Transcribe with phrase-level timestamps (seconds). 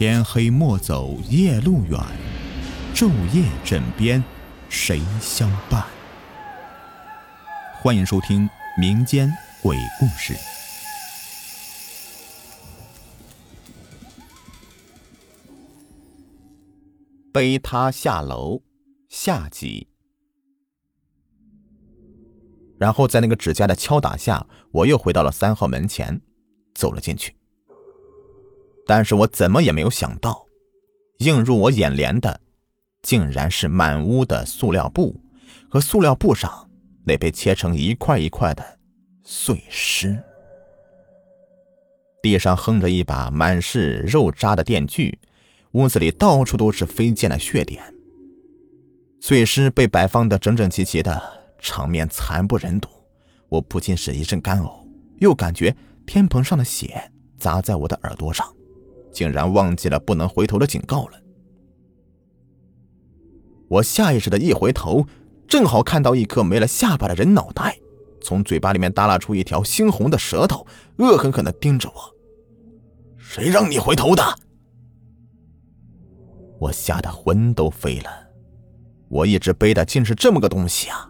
[0.00, 2.00] 天黑莫走夜路远，
[2.94, 4.24] 昼夜枕边
[4.70, 5.84] 谁相伴？
[7.82, 9.30] 欢迎收听民间
[9.62, 10.34] 鬼故事。
[17.30, 18.62] 背他下楼，
[19.10, 19.86] 下集。
[22.78, 26.18] 然后在那个指甲的敲打下，我又回到了三号门前，
[26.74, 27.36] 走了进去。
[28.90, 30.44] 但是我怎么也没有想到，
[31.18, 32.40] 映入我眼帘的，
[33.02, 35.14] 竟然是满屋的塑料布
[35.68, 36.68] 和塑料布上
[37.04, 38.80] 那被切成一块一块的
[39.22, 40.20] 碎尸。
[42.20, 45.16] 地上横着一把满是肉渣的电锯，
[45.70, 47.80] 屋子里到处都是飞溅的血点。
[49.20, 51.22] 碎尸被摆放的整整齐齐的，
[51.60, 52.88] 场面惨不忍睹。
[53.48, 54.84] 我不禁是一阵干呕，
[55.20, 58.44] 又感觉天棚上的血砸在我的耳朵上。
[59.12, 61.20] 竟然忘记了不能回头的警告了。
[63.68, 65.06] 我下意识的一回头，
[65.46, 67.78] 正好看到一颗没了下巴的人脑袋，
[68.20, 70.66] 从嘴巴里面耷拉出一条猩红的舌头，
[70.98, 71.94] 恶狠狠的盯着我。
[73.16, 74.22] 谁让你回头的？
[76.58, 78.10] 我吓得魂都飞了。
[79.08, 81.08] 我一直背的竟是这么个东西啊！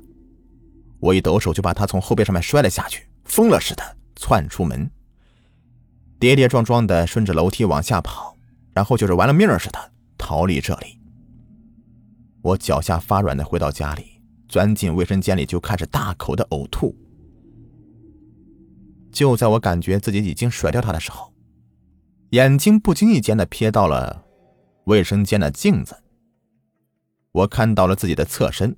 [1.01, 3.83] 我一抖手就把他从后背上面摔了下去，疯了似的
[4.17, 4.91] 窜出门。
[6.21, 8.37] 跌跌撞撞的顺着楼梯往下跑，
[8.75, 11.01] 然后就是玩了命似的逃离这里。
[12.43, 16.95] 我脚下发软的回到家里，钻进卫生间里就开始大口的呕吐。
[19.11, 21.33] 就在我感觉自己已经甩掉他的时候，
[22.31, 24.25] 眼睛不经意间的瞥到了
[24.85, 25.97] 卫生间的镜子。
[27.33, 28.77] 我看到了自己的侧身，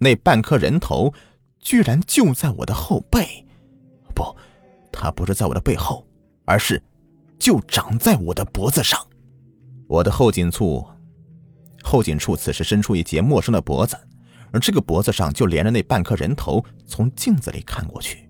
[0.00, 1.14] 那半颗人头
[1.58, 3.46] 居然就在我的后背，
[4.14, 4.36] 不，
[4.92, 6.06] 他不是在我的背后。
[6.44, 6.82] 而是，
[7.38, 9.00] 就长在我的脖子上，
[9.86, 10.86] 我的后颈处，
[11.82, 13.96] 后颈处此时伸出一截陌生的脖子，
[14.52, 16.64] 而这个脖子上就连着那半颗人头。
[16.86, 18.28] 从镜子里看过去，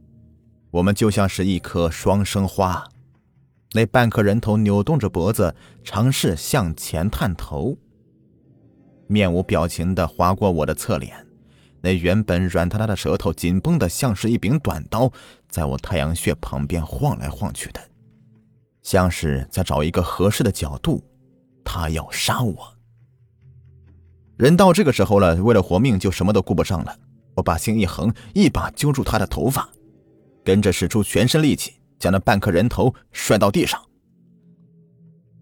[0.70, 2.86] 我们就像是一颗双生花。
[3.72, 7.78] 那半颗人头扭动着脖子，尝试向前探头，
[9.06, 11.26] 面无表情的划过我的侧脸。
[11.80, 15.10] 那原本软塌塌的舌头紧绷的像是一柄短刀，
[15.48, 17.80] 在我太阳穴旁边晃来晃去的。
[18.82, 21.02] 像是在找一个合适的角度，
[21.64, 22.74] 他要杀我。
[24.36, 26.96] 人到这个时候了，为了活命就什么都顾不上了。
[27.34, 29.68] 我把心一横，一把揪住他的头发，
[30.44, 33.80] 跟着使出全身力气，将那半颗人头摔到地上。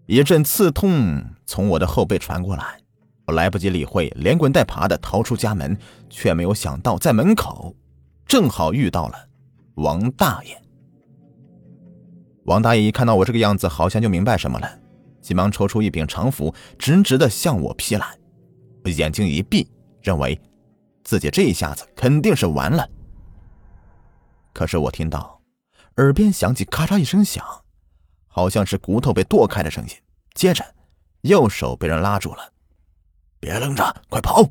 [0.05, 2.79] 一阵刺痛从我的后背传过来，
[3.25, 5.77] 我来不及理会，连滚带爬的逃出家门，
[6.09, 7.75] 却没有想到在门口
[8.25, 9.15] 正好遇到了
[9.75, 10.61] 王大爷。
[12.49, 14.79] 王大爷一看到我这个样子，好像就明白什么了，
[15.21, 18.17] 急忙抽出一柄长斧，直直的向我劈来。
[18.83, 19.69] 我眼睛一闭，
[20.01, 20.41] 认为
[21.03, 22.89] 自己这一下子肯定是完了。
[24.51, 25.39] 可是我听到
[25.97, 27.45] 耳边响起咔嚓一声响，
[28.27, 29.91] 好像是骨头被剁开的声音。
[30.33, 30.65] 接着，
[31.21, 32.51] 右手被人拉住了
[33.39, 34.49] ，“别愣着，快跑！”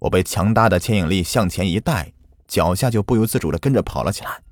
[0.00, 2.12] 我被强大的牵引力向前一带，
[2.46, 4.42] 脚下就不由自主的跟着跑了起来。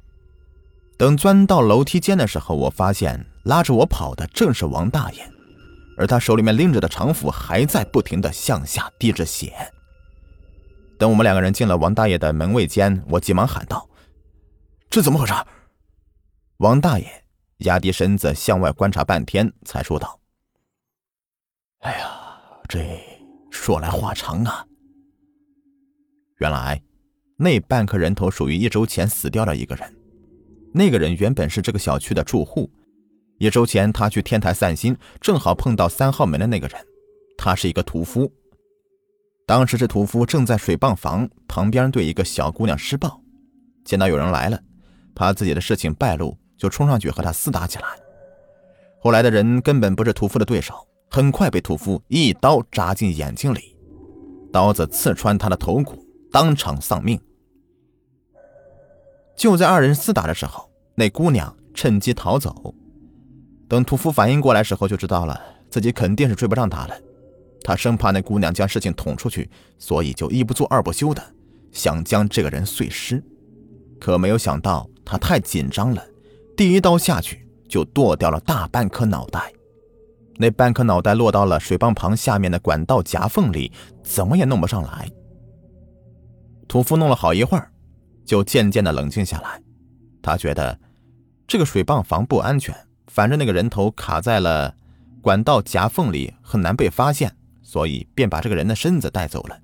[0.98, 5.30] 等钻到楼梯间的时候，我发现拉着我跑的正是王大爷，
[5.98, 9.52] 而他手里面拎着的长斧还在不停的向下滴着血。
[10.98, 13.86] 等我们两个人进了王大爷的门卫间，我急忙喊道
[14.88, 15.34] ：“这怎么回事？”
[16.58, 17.24] 王大爷
[17.58, 20.18] 压低身子向外观察半天，才说道
[21.80, 22.08] ：“哎呀，
[22.66, 22.98] 这
[23.50, 24.64] 说来话长啊。
[26.38, 26.80] 原来
[27.36, 29.94] 那半颗人头属于一周前死掉的一个人。”
[30.76, 32.70] 那个人原本是这个小区的住户，
[33.38, 36.78] 一周前他去天台散心，正好碰到三号门的那个人。
[37.38, 38.30] 他是一个屠夫，
[39.46, 43.18] 当时这屠夫正在水泵房旁边对一个小姑娘施暴，
[43.86, 44.60] 见到有人来了，
[45.14, 47.84] 怕自己的事情败露，就冲上去和他厮打起来。
[49.00, 50.74] 后来的人根本不是屠夫的对手，
[51.10, 53.74] 很快被屠夫一刀扎进眼睛里，
[54.52, 57.18] 刀子刺穿他的头骨，当场丧命。
[59.36, 62.74] 就在二人厮打的时候，那姑娘趁机逃走。
[63.68, 66.96] 等屠夫反应过来时候，就知道了自己肯定是追不上他了。
[67.62, 71.22] 他生怕那姑娘将事情捅出去，所以就一不做二不休的
[71.72, 73.22] 想将这个人碎尸。
[74.00, 76.02] 可没有想到他太紧张了，
[76.56, 79.52] 第一刀下去就剁掉了大半颗脑袋。
[80.38, 83.72] 那半颗脑袋落到了水泵旁下面的管道夹缝里，
[84.02, 85.10] 怎么也弄不上来。
[86.68, 87.72] 屠夫弄了好一会儿。
[88.26, 89.62] 就渐渐的冷静下来，
[90.20, 90.78] 他觉得
[91.46, 92.76] 这个水泵房不安全，
[93.06, 94.74] 反正那个人头卡在了
[95.22, 99.58] 管道夹缝里很难被发现，所以便把这个人的身子带走了。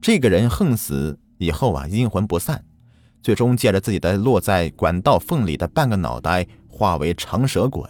[0.00, 2.64] 这个人横死以后啊，阴魂不散，
[3.22, 7.84] 最终借着自己的落在管道缝里的半个脑袋，化为长蛇鬼。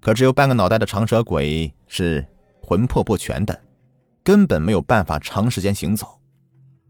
[0.00, 2.26] 可只有半个脑袋的长蛇鬼是
[2.62, 3.60] 魂魄不全的，
[4.24, 6.18] 根本没有办法长时间行走。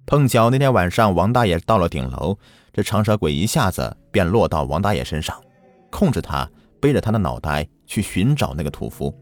[0.07, 2.39] 碰巧那天晚上，王大爷到了顶楼，
[2.73, 5.37] 这长蛇鬼一下子便落到王大爷身上，
[5.91, 6.49] 控制他
[6.81, 9.13] 背着他的脑袋去寻找那个屠夫。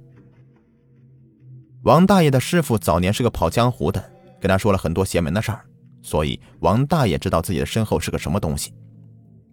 [1.83, 4.13] 王大爷的师傅早年是个跑江湖的。
[4.41, 5.65] 跟他说了很多邪门的事儿，
[6.03, 8.75] 所以王大爷知道自己的身后是个什么东西。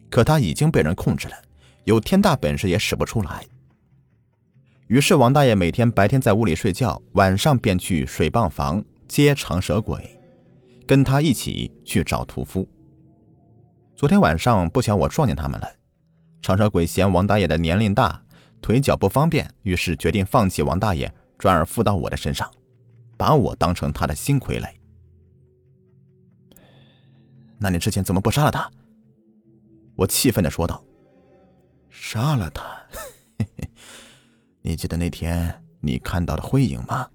[0.10, 1.36] 可他已经被人控制了，
[1.86, 3.46] 有天大本事也使不出来。
[4.88, 10.20] 于是王大爷每天白天在屋里睡觉，晚上便去水泵房接长蛇鬼，
[10.92, 12.68] 跟他一起去找屠夫。
[13.96, 15.76] 昨天晚上不巧我撞见他们了，
[16.42, 18.22] 长舌鬼嫌王大爷的年龄大，
[18.62, 22.52] 腿脚不方便，于是决定放弃王大爷，转而附到我的身上，
[23.16, 24.70] 把我当成他的新傀儡。
[27.58, 28.70] 那你之前怎么不杀了他？
[29.96, 30.84] 我气愤的说道。
[31.90, 32.86] 杀了他？
[34.62, 37.08] 你记得那天你看到的灰影吗？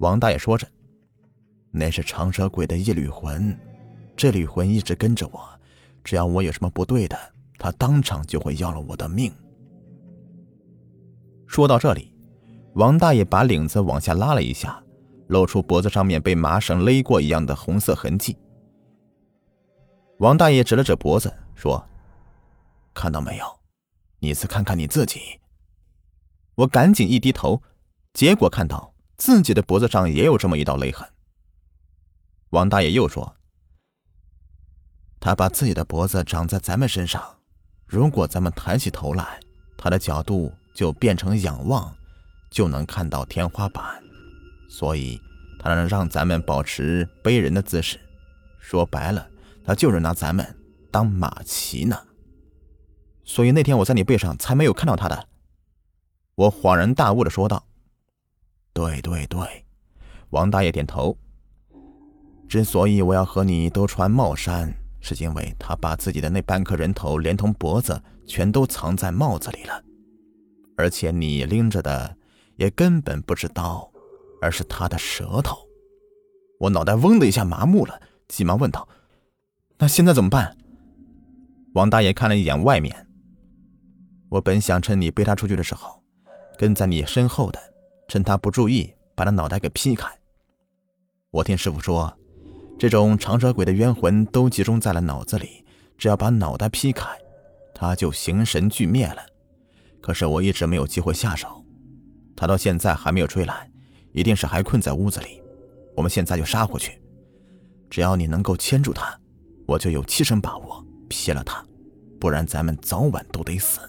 [0.00, 0.68] 王大爷说着，
[1.78, 3.54] 那是长蛇鬼的一缕魂，
[4.16, 5.46] 这缕魂一直跟着我，
[6.02, 7.18] 只要我有什么不对的，
[7.58, 9.30] 他当场就会要了我的命。
[11.46, 12.14] 说到这里，
[12.76, 14.82] 王大爷把领子往下拉了一下，
[15.26, 18.34] 露出脖子上面被麻绳勒过一样的红色痕迹。
[20.20, 21.86] 王大爷指了指脖子，说
[22.94, 23.44] ：“看到没有？
[24.20, 25.20] 你再看看你自己。”
[26.56, 27.62] 我赶紧一低头，
[28.14, 31.06] 结果看到自己的脖子上也有这么一道勒痕。
[32.50, 33.36] 王大爷又说
[35.20, 37.38] ：“他把自己的脖子长在咱们身上，
[37.86, 39.40] 如果咱们抬起头来，
[39.76, 41.94] 他的角度就变成仰望，
[42.50, 44.02] 就能看到天花板，
[44.68, 45.20] 所以
[45.58, 48.00] 他能让咱们保持背人的姿势。
[48.60, 49.28] 说白了。”
[49.66, 50.56] 他就是拿咱们
[50.92, 52.00] 当马骑呢，
[53.24, 55.28] 所以那天我在你背上才没有看到他的。
[56.36, 57.66] 我恍然大悟的说道
[58.72, 59.66] ：“对对对。”
[60.30, 61.18] 王大爷点头。
[62.56, 69.84] 之所以我要和你都穿帽衫，是因为他把自己的那半颗人头连同脖子全都藏在帽子里了，
[70.74, 72.16] 而且你拎着的
[72.56, 73.86] 也根本不是刀，
[74.40, 75.58] 而是他的舌头。
[76.58, 78.88] 我脑袋嗡的一下麻木了，急忙问道。
[79.76, 80.56] 那现在怎么办？
[81.74, 83.06] 王大爷看了一眼外面。
[84.30, 86.02] 我本想趁你背他出去的时候，
[86.56, 87.60] 跟在你身后的，
[88.08, 90.08] 趁他不注意，把他脑袋给劈开。
[91.32, 92.16] 我听师傅说，
[92.78, 95.64] 这种长蛇鬼的冤魂都集中在了脑子里，
[95.96, 97.08] 只要把脑袋劈开，
[97.74, 99.22] 他就形神俱灭了。
[100.00, 101.64] 可是我一直没有机会下手，
[102.36, 103.70] 他到现在还没有追来，
[104.12, 105.42] 一定是还困在屋子里。
[105.94, 107.00] 我们现在就杀过去，
[107.88, 109.18] 只要你能够牵住他。
[109.66, 111.64] 我就有七成把握劈了他，
[112.20, 113.80] 不然咱们早晚都得死。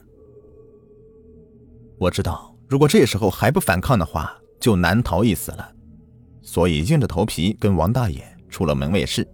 [2.00, 5.72] 我知道，如果这时候还不反抗的话，就难逃一死了，
[6.42, 9.28] 所以硬着头皮跟王大爷出了门卫室。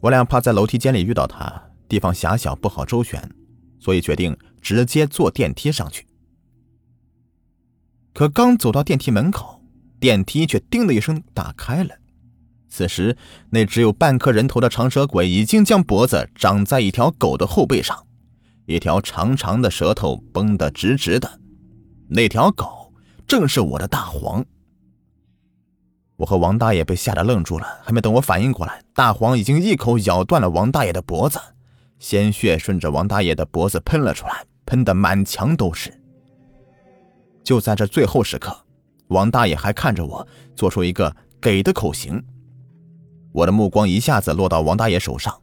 [0.00, 3.28] 我俩怕在楼梯间里遇到他，地方狭小不好周旋，
[3.80, 6.06] 所以决定直接坐电梯上去。
[8.12, 9.60] 可刚走到电梯门口，
[9.98, 11.96] 电梯却“叮”的一声打开了。
[12.68, 13.16] 此时，
[13.50, 18.06] 那只有半颗人头的长蛇鬼已经将脖子长在一条狗的后背上，
[18.66, 21.40] 一条长长的舌头绷得直直的。
[22.08, 22.92] 那条狗
[23.26, 24.46] 正是我的大黄。
[26.16, 31.40] 我和王大爷被吓得愣住了，还没等我反应过来，大黄已经一口咬断了王大爷的脖子，
[31.98, 35.92] 鲜血顺着王大爷的脖子喷了出来，喷得满墙都是。
[37.42, 38.56] 就在这最后时刻，
[39.08, 42.22] 王大爷还看着我，做出一个给的口型。
[43.32, 45.36] 我的目光一下子落到王大爷手上，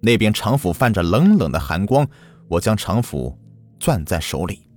[0.00, 2.06] 那边长斧泛着冷冷的寒光。
[2.48, 3.38] 我将长斧
[3.78, 4.68] 攥在手里，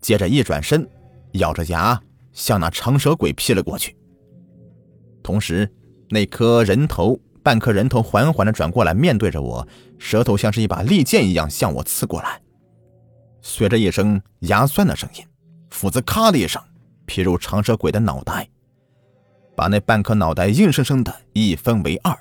[0.00, 0.88] 接着一转身，
[1.32, 2.00] 咬着牙
[2.32, 3.96] 向那长蛇鬼劈了过去。
[5.26, 5.68] 同时，
[6.08, 9.66] 那颗人头，半颗人头缓缓地转过来，面对着我，
[9.98, 12.40] 舌头像是一把利剑一样向我刺过来。
[13.42, 15.24] 随着一声牙酸的声音，
[15.70, 16.62] 斧子咔的一声
[17.06, 18.48] 劈入长蛇鬼的脑袋。
[19.56, 22.16] 把那半颗脑袋硬生生的一分为二，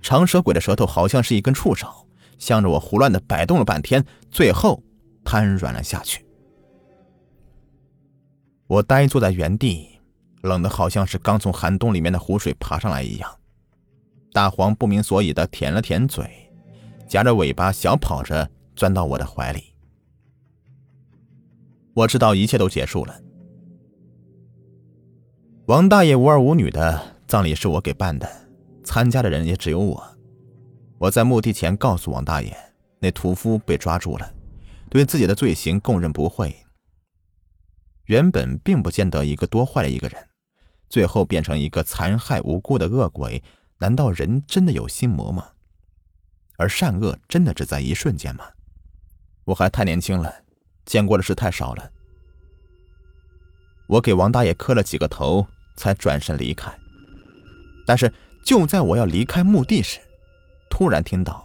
[0.00, 1.88] 长蛇鬼的舌头好像是一根触手，
[2.38, 4.80] 向着我胡乱的摆动了半天，最后
[5.24, 6.24] 瘫软了下去。
[8.68, 9.93] 我呆坐在原地，
[10.44, 13.38] 冷的好像是刚从寒冬里面的湖水爬上来一样。
[14.32, 16.28] 大黄不明所以的舔了舔嘴，
[17.08, 19.74] 夹着尾巴小跑着钻到我的怀里。
[21.94, 23.20] 我知道一切都结束了。
[25.66, 28.28] 王大爷无儿无女的葬礼是我给办的，
[28.84, 30.04] 参加的人也只有我。
[30.98, 32.54] 我在墓地前告诉王大爷，
[32.98, 34.30] 那屠夫被抓住了，
[34.90, 36.54] 对自己的罪行供认不讳。
[38.06, 40.22] 原本并不见得一个多坏的一个人，
[40.94, 43.42] 最后变成一个残害无辜的恶鬼。
[43.78, 45.44] 难道人真的有心魔吗？
[46.56, 48.44] 而善恶真的只在一瞬间吗？
[49.42, 50.32] 我还太年轻了，
[50.84, 51.90] 见过的事太少了。
[53.88, 55.44] 我给王大爷磕了几个头，
[55.76, 56.72] 才转身离开。
[57.84, 59.98] 但是就在我要离开墓地时，
[60.70, 61.44] 突然听到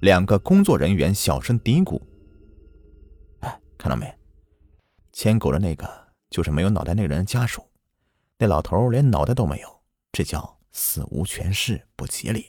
[0.00, 2.00] 两个工作人员小声嘀咕
[3.40, 4.10] ：“哎，看到没？
[5.12, 5.86] 牵狗的那个
[6.30, 7.62] 就是没有脑袋那个人的家属。
[8.38, 9.68] 那老头连脑袋都没有，
[10.12, 12.46] 这叫死无全尸，不吉利。”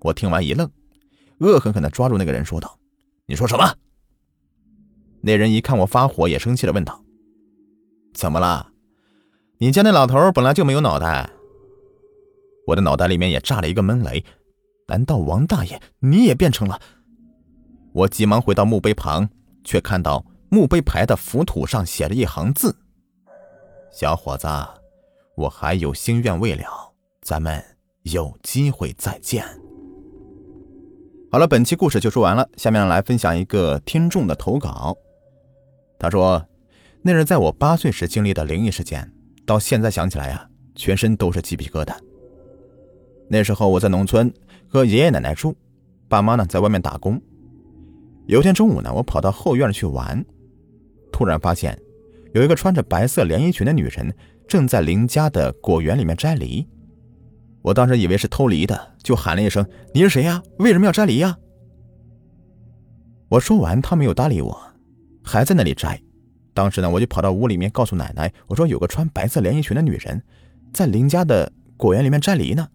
[0.00, 0.70] 我听完一愣，
[1.38, 2.78] 恶狠狠的抓住那个人说道
[3.26, 3.76] ：“你说什么？”
[5.22, 7.04] 那人一看我发火，也生气的问道
[8.14, 8.72] ：“怎么了？
[9.58, 11.30] 你家那老头本来就没有脑袋。”
[12.66, 14.24] 我的脑袋里面也炸了一个闷雷，
[14.88, 16.80] 难道王大爷你也变成了？
[17.92, 19.28] 我急忙回到墓碑旁，
[19.62, 22.76] 却看到墓碑牌的浮土上写着一行字
[23.92, 24.48] ：“小伙子，
[25.36, 26.64] 我还有心愿未了，
[27.20, 27.62] 咱们
[28.04, 29.44] 有机会再见。”
[31.30, 34.96] 好了，本期故事就说完了，下面来分享一个听众的投稿。
[35.98, 36.42] 他说
[37.02, 39.12] ：“那是在我八岁时经历的灵异事件，
[39.44, 41.94] 到现在想起来呀，全身都是鸡皮疙瘩。”
[43.28, 44.32] 那时候我在农村
[44.66, 45.54] 和爷爷奶奶住，
[46.08, 47.20] 爸妈呢在外面打工。
[48.24, 50.24] 有天中午呢，我跑到后院去玩，
[51.12, 51.78] 突然发现
[52.34, 54.14] 有一个穿着白色连衣裙的女人
[54.48, 56.66] 正在邻家的果园里面摘梨。
[57.62, 60.42] 我当时以为是偷梨的，就喊了一声：“你是谁呀？
[60.58, 61.38] 为什么要摘梨呀？”
[63.28, 64.58] 我说完，他没有搭理我，
[65.22, 66.00] 还在那里摘。
[66.54, 70.22] 当时呢，我就跑到屋里面告诉奶奶：“我说有个穿白色连衣裙的女人
[70.72, 72.68] 在邻家的果园里面摘梨呢。”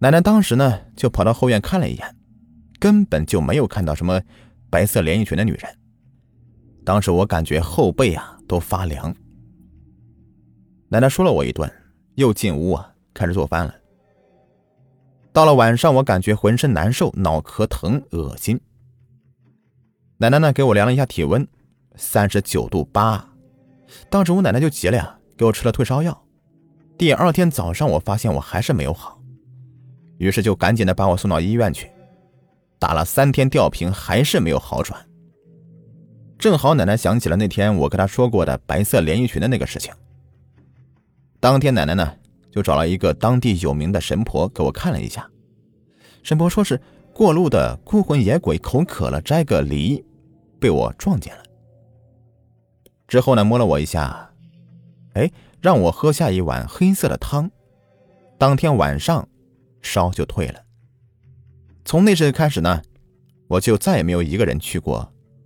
[0.00, 2.16] 奶奶当时呢，就跑到后院看了一眼，
[2.78, 4.22] 根本就没有看到什么
[4.70, 5.62] 白色连衣裙的女人。
[6.88, 9.14] 当时我感觉后背啊都发凉。
[10.88, 11.70] 奶奶说了我一顿，
[12.14, 13.74] 又进屋啊开始做饭了。
[15.30, 18.58] 到了晚上，我感觉浑身难受，脑壳疼，恶心。
[20.16, 21.46] 奶奶呢给我量了一下体温，
[21.96, 23.22] 三十九度八。
[24.08, 26.18] 当时我奶奶就急了呀，给我吃了退烧药。
[26.96, 29.20] 第二天早上，我发现我还是没有好。
[30.16, 31.90] 于是就赶紧的把我送到医院去，
[32.78, 34.98] 打了三天吊瓶还是没有好转。
[36.38, 39.92] 正好奶奶想起了那天我跟她说过的白色连衣裙的那个事情。
[41.40, 42.14] 当天奶奶呢
[42.50, 45.28] 就找了一个当地有名的神婆给我看了一下，
[46.22, 46.80] 神婆说是
[47.12, 50.04] 过路的孤魂野鬼口渴了摘个梨，
[50.60, 51.42] 被我撞见了。
[53.06, 54.30] 之后呢摸了我一下，
[55.14, 55.30] 哎，
[55.60, 57.50] 让我喝下一碗黑色的汤。
[58.38, 59.28] 当天晚上。
[59.80, 60.60] 烧就退了。
[61.84, 62.82] 从那时开始呢，
[63.46, 65.10] 我就再也没有一个人去过